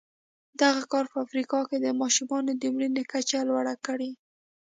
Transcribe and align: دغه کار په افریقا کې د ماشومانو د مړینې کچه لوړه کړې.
دغه 0.61 0.81
کار 0.91 1.05
په 1.11 1.17
افریقا 1.25 1.59
کې 1.69 1.77
د 1.79 1.87
ماشومانو 2.01 2.51
د 2.61 2.63
مړینې 2.73 3.03
کچه 3.11 3.37
لوړه 3.49 3.75
کړې. 3.85 4.11